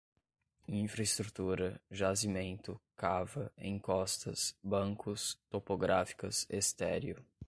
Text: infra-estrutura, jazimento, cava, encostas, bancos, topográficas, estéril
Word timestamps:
infra-estrutura, 0.67 1.79
jazimento, 1.91 2.81
cava, 2.97 3.53
encostas, 3.55 4.57
bancos, 4.63 5.37
topográficas, 5.51 6.47
estéril 6.49 7.23